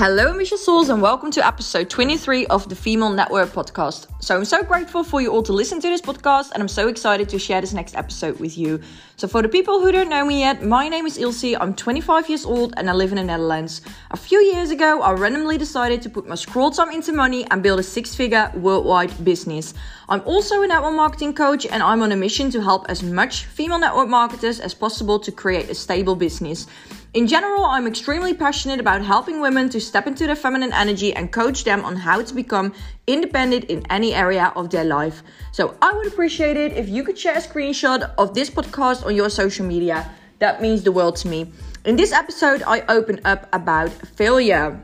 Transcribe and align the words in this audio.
Hello, 0.00 0.30
ambitious 0.30 0.64
souls, 0.64 0.88
and 0.88 1.02
welcome 1.02 1.30
to 1.30 1.46
episode 1.46 1.90
23 1.90 2.46
of 2.46 2.66
the 2.70 2.74
Female 2.74 3.10
Network 3.10 3.50
podcast. 3.50 4.06
So, 4.18 4.34
I'm 4.34 4.46
so 4.46 4.62
grateful 4.62 5.04
for 5.04 5.20
you 5.20 5.30
all 5.30 5.42
to 5.42 5.52
listen 5.52 5.78
to 5.78 5.88
this 5.88 6.00
podcast, 6.00 6.52
and 6.52 6.62
I'm 6.62 6.68
so 6.68 6.88
excited 6.88 7.28
to 7.28 7.38
share 7.38 7.60
this 7.60 7.74
next 7.74 7.94
episode 7.94 8.40
with 8.40 8.56
you. 8.56 8.80
So, 9.16 9.28
for 9.28 9.42
the 9.42 9.48
people 9.50 9.78
who 9.78 9.92
don't 9.92 10.08
know 10.08 10.24
me 10.24 10.40
yet, 10.40 10.64
my 10.64 10.88
name 10.88 11.04
is 11.04 11.18
Ilse. 11.18 11.54
I'm 11.60 11.74
25 11.74 12.30
years 12.30 12.46
old 12.46 12.72
and 12.78 12.88
I 12.88 12.94
live 12.94 13.12
in 13.12 13.16
the 13.16 13.24
Netherlands. 13.24 13.82
A 14.10 14.16
few 14.16 14.38
years 14.38 14.70
ago, 14.70 15.02
I 15.02 15.12
randomly 15.12 15.58
decided 15.58 16.00
to 16.00 16.08
put 16.08 16.26
my 16.26 16.34
scroll 16.34 16.70
time 16.70 16.90
into 16.92 17.12
money 17.12 17.46
and 17.50 17.62
build 17.62 17.78
a 17.78 17.82
six 17.82 18.14
figure 18.14 18.50
worldwide 18.54 19.22
business. 19.22 19.74
I'm 20.08 20.22
also 20.24 20.62
a 20.62 20.66
network 20.66 20.94
marketing 20.94 21.34
coach, 21.34 21.66
and 21.66 21.82
I'm 21.82 22.00
on 22.00 22.10
a 22.10 22.16
mission 22.16 22.50
to 22.52 22.62
help 22.62 22.86
as 22.88 23.02
much 23.02 23.44
female 23.44 23.78
network 23.78 24.08
marketers 24.08 24.60
as 24.60 24.72
possible 24.72 25.18
to 25.18 25.30
create 25.30 25.68
a 25.68 25.74
stable 25.74 26.16
business. 26.16 26.66
In 27.12 27.26
general, 27.26 27.64
I'm 27.64 27.88
extremely 27.88 28.34
passionate 28.34 28.78
about 28.78 29.02
helping 29.02 29.40
women 29.40 29.68
to 29.70 29.80
step 29.80 30.06
into 30.06 30.26
their 30.26 30.36
feminine 30.36 30.72
energy 30.72 31.12
and 31.12 31.32
coach 31.32 31.64
them 31.64 31.84
on 31.84 31.96
how 31.96 32.22
to 32.22 32.32
become 32.32 32.72
independent 33.08 33.64
in 33.64 33.84
any 33.90 34.14
area 34.14 34.52
of 34.54 34.70
their 34.70 34.84
life. 34.84 35.24
So, 35.50 35.74
I 35.82 35.92
would 35.92 36.06
appreciate 36.06 36.56
it 36.56 36.76
if 36.76 36.88
you 36.88 37.02
could 37.02 37.18
share 37.18 37.34
a 37.34 37.40
screenshot 37.40 38.14
of 38.16 38.32
this 38.32 38.48
podcast 38.48 39.04
on 39.04 39.16
your 39.16 39.28
social 39.28 39.66
media. 39.66 40.08
That 40.38 40.62
means 40.62 40.84
the 40.84 40.92
world 40.92 41.16
to 41.16 41.28
me. 41.28 41.52
In 41.84 41.96
this 41.96 42.12
episode, 42.12 42.62
I 42.62 42.82
open 42.88 43.20
up 43.24 43.48
about 43.52 43.90
failure. 43.90 44.80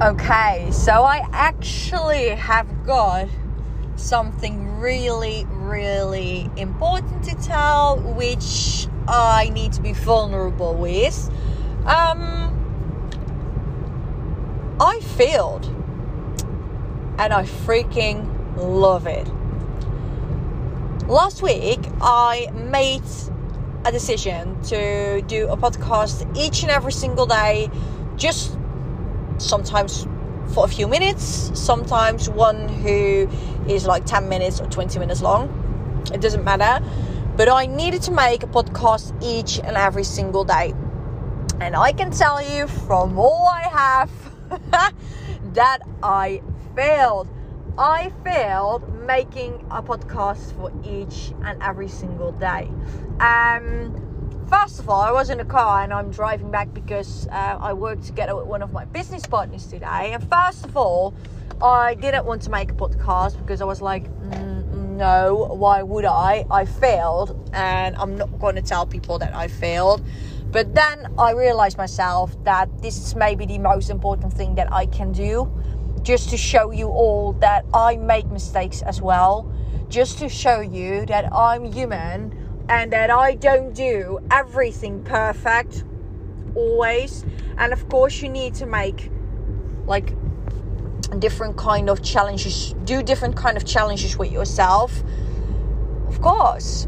Okay, 0.00 0.68
so 0.70 1.02
I 1.02 1.26
actually 1.32 2.28
have 2.28 2.86
got 2.86 3.26
something 3.96 4.78
really, 4.78 5.44
really 5.50 6.48
important 6.56 7.24
to 7.24 7.34
tell, 7.34 7.98
which 7.98 8.86
I 9.08 9.50
need 9.52 9.72
to 9.72 9.82
be 9.82 9.92
vulnerable 9.94 10.74
with. 10.74 11.28
Um, 11.84 12.54
I 14.78 15.00
failed, 15.16 15.66
and 17.18 17.32
I 17.32 17.42
freaking 17.42 18.30
love 18.56 19.08
it. 19.08 19.28
Last 21.08 21.42
week, 21.42 21.80
I 22.00 22.46
made 22.52 23.02
a 23.84 23.90
decision 23.90 24.62
to 24.62 25.22
do 25.22 25.48
a 25.48 25.56
podcast 25.56 26.24
each 26.36 26.62
and 26.62 26.70
every 26.70 26.92
single 26.92 27.26
day, 27.26 27.68
just 28.14 28.57
sometimes 29.38 30.06
for 30.52 30.64
a 30.64 30.68
few 30.68 30.88
minutes, 30.88 31.50
sometimes 31.54 32.28
one 32.28 32.68
who 32.68 33.28
is 33.68 33.86
like 33.86 34.06
10 34.06 34.28
minutes 34.28 34.60
or 34.60 34.66
20 34.66 34.98
minutes 34.98 35.22
long. 35.22 36.02
It 36.12 36.20
doesn't 36.20 36.44
matter. 36.44 36.84
But 37.36 37.48
I 37.48 37.66
needed 37.66 38.02
to 38.02 38.10
make 38.10 38.42
a 38.42 38.46
podcast 38.46 39.14
each 39.22 39.58
and 39.58 39.76
every 39.76 40.04
single 40.04 40.44
day. 40.44 40.74
And 41.60 41.76
I 41.76 41.92
can 41.92 42.10
tell 42.10 42.42
you 42.42 42.66
from 42.66 43.18
all 43.18 43.46
I 43.46 43.62
have 43.62 44.10
that 45.54 45.78
I 46.02 46.42
failed. 46.74 47.28
I 47.76 48.10
failed 48.24 48.92
making 49.06 49.64
a 49.70 49.82
podcast 49.82 50.56
for 50.56 50.72
each 50.84 51.32
and 51.44 51.62
every 51.62 51.88
single 51.88 52.32
day. 52.32 52.68
Um, 53.20 54.07
First 54.48 54.78
of 54.78 54.88
all, 54.88 55.02
I 55.02 55.12
was 55.12 55.28
in 55.28 55.40
a 55.40 55.44
car 55.44 55.82
and 55.82 55.92
I'm 55.92 56.10
driving 56.10 56.50
back 56.50 56.72
because 56.72 57.28
uh, 57.28 57.58
I 57.60 57.74
worked 57.74 58.04
together 58.04 58.34
with 58.34 58.46
one 58.46 58.62
of 58.62 58.72
my 58.72 58.86
business 58.86 59.26
partners 59.26 59.66
today. 59.66 60.12
And 60.14 60.26
first 60.30 60.64
of 60.64 60.74
all, 60.74 61.12
I 61.60 61.94
didn't 61.94 62.24
want 62.24 62.40
to 62.42 62.50
make 62.50 62.70
a 62.70 62.74
podcast 62.74 63.36
because 63.36 63.60
I 63.60 63.66
was 63.66 63.82
like, 63.82 64.04
mm, 64.04 64.66
no, 64.96 65.48
why 65.52 65.82
would 65.82 66.06
I? 66.06 66.46
I 66.50 66.64
failed 66.64 67.50
and 67.52 67.94
I'm 67.96 68.16
not 68.16 68.38
going 68.38 68.54
to 68.54 68.62
tell 68.62 68.86
people 68.86 69.18
that 69.18 69.34
I 69.34 69.48
failed. 69.48 70.02
But 70.50 70.74
then 70.74 71.12
I 71.18 71.32
realized 71.32 71.76
myself 71.76 72.34
that 72.44 72.70
this 72.80 72.96
is 72.96 73.14
maybe 73.14 73.44
the 73.44 73.58
most 73.58 73.90
important 73.90 74.32
thing 74.32 74.54
that 74.54 74.72
I 74.72 74.86
can 74.86 75.12
do 75.12 75.52
just 76.00 76.30
to 76.30 76.38
show 76.38 76.70
you 76.70 76.88
all 76.88 77.34
that 77.34 77.66
I 77.74 77.98
make 77.98 78.26
mistakes 78.30 78.80
as 78.80 79.02
well, 79.02 79.52
just 79.90 80.18
to 80.20 80.28
show 80.30 80.60
you 80.60 81.04
that 81.04 81.30
I'm 81.34 81.70
human 81.70 82.47
and 82.68 82.92
that 82.92 83.10
I 83.10 83.34
don't 83.34 83.74
do 83.74 84.20
everything 84.30 85.02
perfect 85.02 85.84
always. 86.54 87.24
And 87.56 87.72
of 87.72 87.88
course, 87.88 88.20
you 88.20 88.28
need 88.28 88.54
to 88.54 88.66
make 88.66 89.10
like 89.86 90.12
different 91.18 91.56
kind 91.56 91.88
of 91.88 92.02
challenges, 92.02 92.74
do 92.84 93.02
different 93.02 93.36
kind 93.36 93.56
of 93.56 93.64
challenges 93.64 94.18
with 94.18 94.30
yourself, 94.30 95.02
of 96.06 96.20
course. 96.20 96.86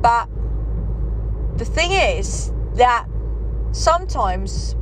But 0.00 0.28
the 1.56 1.64
thing 1.64 1.92
is 1.92 2.52
that 2.74 3.06
sometimes 3.72 4.74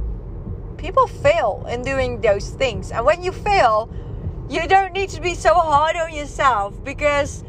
people 0.76 1.06
fail 1.06 1.66
in 1.68 1.82
doing 1.82 2.20
those 2.20 2.50
things, 2.50 2.92
and 2.92 3.04
when 3.04 3.22
you 3.22 3.32
fail, 3.32 3.90
you 4.48 4.68
don't 4.68 4.92
need 4.92 5.08
to 5.10 5.20
be 5.20 5.34
so 5.34 5.54
hard 5.54 5.96
on 5.96 6.14
yourself 6.14 6.82
because 6.84 7.42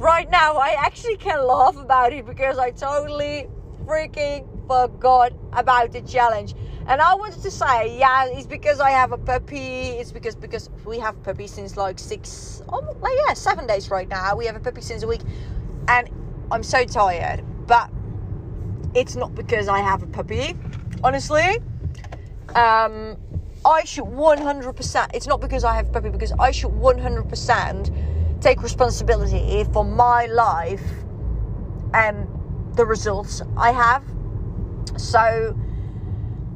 right 0.00 0.30
now 0.30 0.56
I 0.56 0.76
actually 0.78 1.18
can 1.18 1.46
laugh 1.46 1.76
about 1.76 2.12
it 2.14 2.24
because 2.24 2.58
I 2.58 2.70
totally 2.70 3.46
freaking 3.84 4.48
forgot 4.66 5.32
about 5.52 5.92
the 5.92 6.00
challenge. 6.00 6.54
And 6.86 7.00
I 7.02 7.14
wanted 7.14 7.42
to 7.42 7.50
say, 7.50 7.98
yeah, 7.98 8.26
it's 8.26 8.46
because 8.46 8.80
I 8.80 8.90
have 8.90 9.12
a 9.12 9.18
puppy. 9.18 9.88
It's 10.00 10.10
because 10.10 10.34
because 10.34 10.70
we 10.86 10.98
have 10.98 11.22
puppy 11.22 11.46
since 11.46 11.76
like 11.76 11.98
six, 11.98 12.62
oh, 12.70 12.80
like 13.00 13.12
yeah, 13.28 13.34
seven 13.34 13.66
days 13.66 13.90
right 13.90 14.08
now. 14.08 14.34
We 14.34 14.46
have 14.46 14.56
a 14.56 14.60
puppy 14.60 14.80
since 14.80 15.02
a 15.02 15.06
week, 15.06 15.20
and 15.86 16.08
I'm 16.50 16.62
so 16.62 16.84
tired. 16.84 17.44
But 17.66 17.90
it's 18.94 19.14
not 19.16 19.34
because 19.34 19.68
I 19.68 19.80
have 19.80 20.02
a 20.02 20.06
puppy, 20.06 20.54
honestly. 21.04 21.58
Um, 22.54 23.16
I 23.64 23.84
should 23.84 24.06
100%. 24.06 25.10
It's 25.14 25.26
not 25.26 25.40
because 25.40 25.62
I 25.62 25.76
have 25.76 25.88
a 25.88 25.92
puppy, 25.92 26.08
because 26.08 26.32
I 26.38 26.50
should 26.50 26.72
100% 26.72 28.19
take 28.40 28.62
responsibility 28.62 29.64
for 29.72 29.84
my 29.84 30.26
life 30.26 30.82
and 31.92 32.26
the 32.74 32.86
results 32.86 33.42
I 33.56 33.72
have. 33.72 34.02
So 34.96 35.56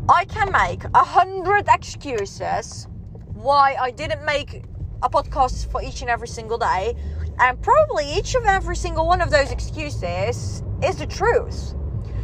I 0.08 0.24
can 0.24 0.52
make 0.52 0.84
a 0.84 1.04
hundred 1.04 1.66
excuses 1.68 2.88
why 3.34 3.76
I 3.78 3.90
didn't 3.90 4.24
make 4.24 4.64
a 5.02 5.10
podcast 5.10 5.70
for 5.70 5.82
each 5.82 6.00
and 6.00 6.10
every 6.10 6.28
single 6.28 6.56
day, 6.56 6.94
and 7.38 7.60
probably 7.60 8.10
each 8.14 8.34
of 8.34 8.44
every 8.44 8.76
single 8.76 9.06
one 9.06 9.20
of 9.20 9.30
those 9.30 9.50
excuses 9.50 10.62
is 10.82 10.96
the 10.96 11.06
truth. 11.06 11.74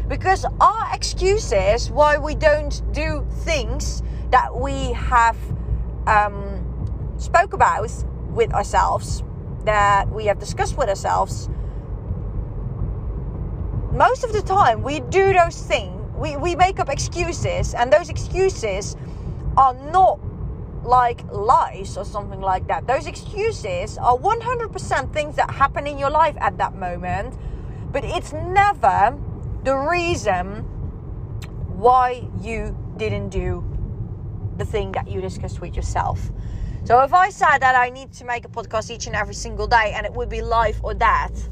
Because 0.09 0.44
our 0.60 0.94
excuses 0.94 1.91
why 1.91 2.16
we 2.16 2.34
don't 2.34 2.82
do 2.93 3.26
things 3.44 4.03
that 4.31 4.56
we 4.56 4.93
have 4.93 5.37
um, 6.06 7.15
spoke 7.19 7.53
about 7.53 7.93
with 8.31 8.53
ourselves 8.53 9.22
that 9.65 10.09
we 10.10 10.26
have 10.26 10.38
discussed 10.38 10.76
with 10.76 10.88
ourselves, 10.88 11.48
most 13.93 14.25
of 14.25 14.32
the 14.32 14.43
time 14.43 14.82
we 14.82 15.00
do 15.00 15.32
those 15.32 15.62
things. 15.62 15.97
We, 16.16 16.37
we 16.37 16.54
make 16.54 16.78
up 16.78 16.91
excuses, 16.91 17.72
and 17.72 17.93
those 17.93 18.10
excuses 18.10 18.94
are 19.56 19.75
not 19.91 20.20
like 20.84 21.25
lies 21.31 21.97
or 21.97 22.04
something 22.04 22.41
like 22.41 22.66
that. 22.69 22.87
Those 22.87 23.06
excuses 23.06 23.99
are 23.99 24.16
100% 24.16 25.12
things 25.12 25.37
that 25.37 25.50
happen 25.50 25.87
in 25.87 25.99
your 25.99 26.10
life 26.10 26.37
at 26.41 26.59
that 26.59 26.75
moment, 26.75 27.38
but 27.93 28.04
it's 28.04 28.32
never 28.32 29.19
the 29.65 29.76
reason 29.76 30.65
why 31.76 32.28
you 32.41 32.76
didn't 32.97 33.31
do 33.31 33.65
the 34.56 34.65
thing 34.65 34.93
that 34.93 35.09
you 35.09 35.20
discussed 35.20 35.60
with 35.60 35.75
yourself. 35.75 36.31
So 36.85 37.03
if 37.05 37.12
I 37.12 37.31
said 37.31 37.59
that 37.59 37.75
I 37.77 37.91
need 37.91 38.12
to 38.15 38.25
make 38.25 38.44
a 38.44 38.49
podcast 38.49 38.91
each 38.91 39.06
and 39.06 39.15
every 39.15 39.35
single 39.35 39.67
day 39.67 39.93
and 39.94 40.06
it 40.06 40.15
would 40.15 40.29
be 40.31 40.41
life 40.41 40.81
or 40.82 40.94
death, 40.94 41.50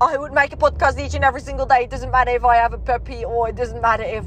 I 0.00 0.16
would 0.16 0.32
make 0.32 0.52
a 0.52 0.56
podcast 0.56 0.98
each 0.98 1.14
and 1.14 1.24
every 1.24 1.40
single 1.40 1.66
day. 1.66 1.82
It 1.82 1.90
doesn't 1.90 2.12
matter 2.12 2.30
if 2.30 2.44
I 2.44 2.56
have 2.56 2.72
a 2.72 2.78
puppy 2.78 3.24
or 3.24 3.48
it 3.48 3.56
doesn't 3.56 3.82
matter 3.82 4.04
if 4.04 4.26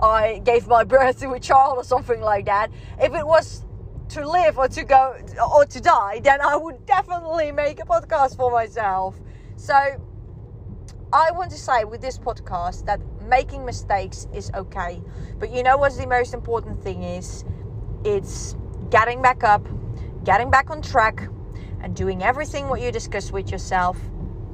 I 0.00 0.40
gave 0.44 0.66
my 0.66 0.82
birth 0.82 1.20
to 1.20 1.30
a 1.30 1.40
child 1.40 1.78
or 1.78 1.84
something 1.84 2.20
like 2.20 2.46
that. 2.46 2.72
If 3.00 3.14
it 3.14 3.24
was 3.24 3.64
to 4.10 4.28
live 4.28 4.58
or 4.58 4.66
to 4.66 4.82
go 4.82 5.16
or 5.54 5.64
to 5.64 5.80
die, 5.80 6.20
then 6.22 6.40
I 6.40 6.56
would 6.56 6.84
definitely 6.84 7.52
make 7.52 7.78
a 7.80 7.86
podcast 7.86 8.36
for 8.36 8.50
myself. 8.50 9.20
So 9.56 9.74
I 11.12 11.30
want 11.30 11.52
to 11.52 11.56
say 11.56 11.84
with 11.84 12.00
this 12.00 12.18
podcast 12.18 12.86
that 12.86 13.00
making 13.20 13.64
mistakes 13.64 14.26
is 14.34 14.50
okay. 14.54 15.00
But 15.38 15.52
you 15.52 15.62
know 15.62 15.76
what's 15.76 15.98
the 15.98 16.06
most 16.06 16.34
important 16.34 16.82
thing 16.82 17.04
is? 17.04 17.44
It's 18.04 18.56
getting 18.92 19.22
back 19.22 19.42
up, 19.42 19.66
getting 20.22 20.50
back 20.50 20.68
on 20.68 20.82
track, 20.82 21.26
and 21.80 21.96
doing 21.96 22.22
everything 22.22 22.68
what 22.68 22.78
you 22.82 22.92
discuss 22.92 23.32
with 23.32 23.50
yourself 23.50 23.98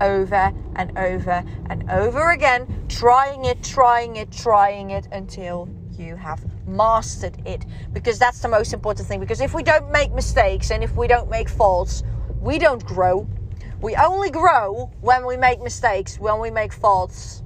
over 0.00 0.52
and 0.76 0.96
over 0.96 1.42
and 1.68 1.90
over 1.90 2.30
again, 2.30 2.86
trying 2.88 3.44
it, 3.44 3.64
trying 3.64 4.14
it, 4.14 4.30
trying 4.30 4.90
it 4.90 5.08
until 5.10 5.68
you 5.98 6.14
have 6.14 6.40
mastered 6.68 7.36
it. 7.44 7.66
Because 7.92 8.20
that's 8.20 8.38
the 8.38 8.48
most 8.48 8.72
important 8.72 9.08
thing. 9.08 9.18
Because 9.18 9.40
if 9.40 9.54
we 9.54 9.64
don't 9.64 9.90
make 9.90 10.14
mistakes 10.14 10.70
and 10.70 10.84
if 10.84 10.96
we 10.96 11.08
don't 11.08 11.28
make 11.28 11.48
faults, 11.48 12.04
we 12.40 12.60
don't 12.60 12.84
grow. 12.84 13.28
We 13.80 13.96
only 13.96 14.30
grow 14.30 14.92
when 15.00 15.26
we 15.26 15.36
make 15.36 15.60
mistakes, 15.60 16.16
when 16.20 16.38
we 16.40 16.52
make 16.52 16.72
faults. 16.72 17.42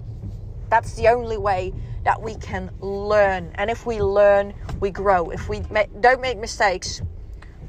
That's 0.68 0.92
the 0.92 1.08
only 1.08 1.38
way 1.38 1.72
that 2.04 2.22
we 2.22 2.36
can 2.36 2.70
learn. 2.80 3.52
And 3.54 3.70
if 3.70 3.86
we 3.86 4.00
learn, 4.00 4.54
we 4.80 4.90
grow. 4.90 5.30
If 5.30 5.48
we 5.48 5.62
ma- 5.70 5.84
don't 6.00 6.20
make 6.20 6.38
mistakes, 6.38 7.02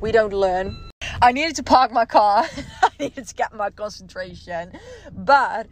we 0.02 0.12
don't 0.12 0.34
learn. 0.34 0.76
I 1.22 1.32
needed 1.32 1.56
to 1.58 1.64
park 1.64 1.92
my 1.92 2.06
car. 2.06 2.46
I 2.82 2.90
needed 3.00 3.28
to 3.28 3.36
get 3.36 3.54
my 3.54 3.70
concentration. 3.70 4.74
But 5.12 5.68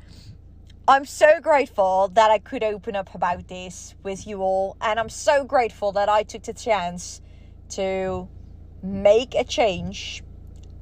I'm 0.88 1.06
so 1.06 1.40
grateful 1.42 2.10
that 2.14 2.32
I 2.32 2.40
could 2.40 2.64
open 2.64 2.96
up 2.96 3.14
about 3.16 3.48
this 3.48 3.96
with 4.04 4.28
you 4.28 4.42
all. 4.42 4.78
And 4.82 5.00
I'm 5.00 5.10
so 5.10 5.44
grateful 5.44 5.92
that 5.94 6.10
I 6.10 6.24
took 6.24 6.44
the 6.44 6.54
chance 6.54 7.22
to 7.70 8.30
make 8.84 9.36
a 9.36 9.44
change 9.44 10.24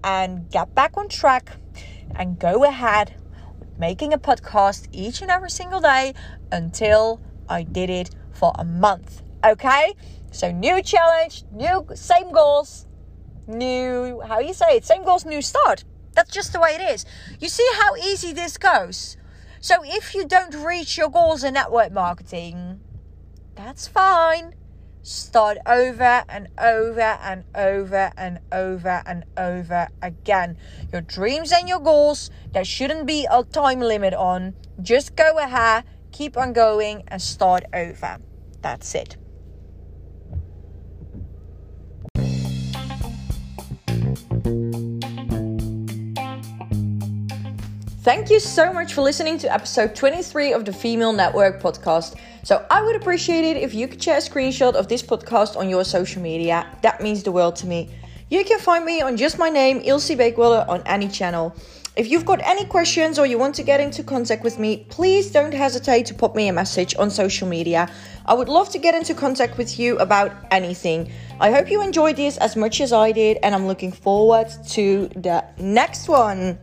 and 0.03 0.49
get 0.49 0.73
back 0.73 0.97
on 0.97 1.09
track 1.09 1.57
and 2.15 2.39
go 2.39 2.63
ahead 2.63 3.15
making 3.77 4.13
a 4.13 4.17
podcast 4.17 4.87
each 4.91 5.21
and 5.21 5.31
every 5.31 5.49
single 5.49 5.79
day 5.79 6.13
until 6.51 7.21
I 7.49 7.63
did 7.63 7.89
it 7.89 8.11
for 8.31 8.53
a 8.55 8.63
month. 8.63 9.21
Okay? 9.43 9.95
So 10.31 10.51
new 10.51 10.81
challenge, 10.81 11.43
new 11.51 11.85
same 11.95 12.31
goals, 12.31 12.85
new 13.47 14.21
how 14.25 14.39
you 14.39 14.53
say 14.53 14.77
it, 14.77 14.85
same 14.85 15.03
goals, 15.03 15.25
new 15.25 15.41
start. 15.41 15.83
That's 16.13 16.31
just 16.31 16.53
the 16.53 16.59
way 16.59 16.75
it 16.75 16.81
is. 16.81 17.05
You 17.39 17.49
see 17.49 17.67
how 17.75 17.95
easy 17.95 18.33
this 18.33 18.57
goes. 18.57 19.17
So 19.61 19.81
if 19.83 20.15
you 20.15 20.25
don't 20.25 20.53
reach 20.53 20.97
your 20.97 21.09
goals 21.09 21.43
in 21.43 21.55
network 21.55 21.91
marketing, 21.91 22.79
that's 23.55 23.87
fine. 23.87 24.55
Start 25.01 25.57
over 25.65 26.23
and 26.29 26.47
over 26.57 27.01
and 27.01 27.43
over 27.55 28.11
and 28.15 28.39
over 28.51 29.01
and 29.05 29.23
over 29.37 29.87
again. 30.01 30.57
Your 30.91 31.01
dreams 31.01 31.51
and 31.51 31.67
your 31.67 31.79
goals, 31.79 32.29
there 32.51 32.65
shouldn't 32.65 33.07
be 33.07 33.27
a 33.29 33.43
time 33.43 33.79
limit 33.79 34.13
on. 34.13 34.55
Just 34.81 35.15
go 35.15 35.37
ahead, 35.37 35.83
keep 36.11 36.37
on 36.37 36.53
going, 36.53 37.03
and 37.07 37.21
start 37.21 37.65
over. 37.73 38.17
That's 38.61 38.95
it. 38.95 39.17
Thank 48.01 48.31
you 48.31 48.39
so 48.39 48.73
much 48.73 48.93
for 48.93 49.01
listening 49.01 49.37
to 49.39 49.53
episode 49.53 49.93
23 49.93 50.53
of 50.53 50.65
the 50.65 50.73
Female 50.73 51.13
Network 51.13 51.61
podcast. 51.61 52.15
So, 52.43 52.65
I 52.71 52.81
would 52.81 52.95
appreciate 52.95 53.43
it 53.43 53.57
if 53.57 53.73
you 53.75 53.87
could 53.87 54.01
share 54.01 54.17
a 54.17 54.21
screenshot 54.21 54.73
of 54.73 54.87
this 54.87 55.03
podcast 55.03 55.55
on 55.55 55.69
your 55.69 55.83
social 55.83 56.21
media. 56.21 56.65
That 56.81 57.01
means 57.03 57.21
the 57.21 57.31
world 57.31 57.55
to 57.57 57.67
me. 57.67 57.91
You 58.29 58.45
can 58.45 58.59
find 58.59 58.85
me 58.85 59.01
on 59.01 59.17
just 59.17 59.37
my 59.37 59.49
name, 59.49 59.81
Ilse 59.83 60.11
Beekwiller, 60.11 60.67
on 60.67 60.81
any 60.85 61.07
channel. 61.07 61.53
If 61.99 62.09
you've 62.09 62.23
got 62.23 62.41
any 62.43 62.63
questions 62.63 63.19
or 63.19 63.25
you 63.25 63.37
want 63.37 63.55
to 63.55 63.63
get 63.63 63.81
into 63.81 64.03
contact 64.03 64.41
with 64.41 64.57
me, 64.57 64.85
please 64.87 65.31
don't 65.31 65.53
hesitate 65.53 66.05
to 66.05 66.13
pop 66.13 66.33
me 66.33 66.47
a 66.47 66.53
message 66.53 66.95
on 66.97 67.09
social 67.09 67.45
media. 67.45 67.91
I 68.25 68.33
would 68.35 68.47
love 68.47 68.69
to 68.69 68.77
get 68.79 68.95
into 68.95 69.13
contact 69.13 69.57
with 69.57 69.77
you 69.77 69.97
about 69.97 70.31
anything. 70.49 71.11
I 71.41 71.51
hope 71.51 71.69
you 71.69 71.81
enjoyed 71.81 72.15
this 72.15 72.37
as 72.37 72.55
much 72.55 72.79
as 72.79 72.93
I 72.93 73.11
did, 73.11 73.39
and 73.43 73.53
I'm 73.53 73.67
looking 73.67 73.91
forward 73.91 74.47
to 74.69 75.09
the 75.09 75.43
next 75.57 76.07
one. 76.07 76.57